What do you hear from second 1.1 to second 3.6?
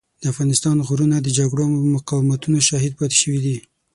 د جګړو او مقاومتونو شاهد پاتې شوي دي.